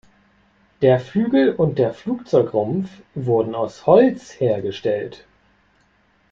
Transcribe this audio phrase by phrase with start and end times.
[0.81, 5.27] Der Flügel und der Flugzeugrumpf wurden aus Holz hergestellt.